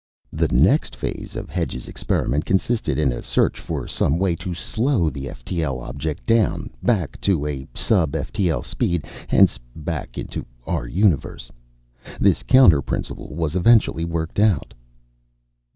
The 0.33 0.47
next 0.47 0.95
phase 0.95 1.35
of 1.35 1.47
Hedge's 1.51 1.87
experiment 1.87 2.43
consisted 2.43 2.97
in 2.97 3.11
a 3.11 3.21
search 3.21 3.59
for 3.59 3.87
some 3.87 4.17
way 4.17 4.35
to 4.37 4.51
slow 4.55 5.11
the 5.11 5.27
ftl 5.27 5.79
object 5.79 6.25
down, 6.25 6.71
back 6.81 7.21
to 7.21 7.45
a 7.45 7.67
sub 7.75 8.13
ftl 8.13 8.65
speed, 8.65 9.05
hence 9.27 9.59
back 9.75 10.17
into 10.17 10.43
our 10.65 10.87
universe. 10.87 11.51
This 12.19 12.41
counterprinciple 12.41 13.31
was 13.35 13.55
eventually 13.55 14.03
worked 14.03 14.39
out." 14.39 14.73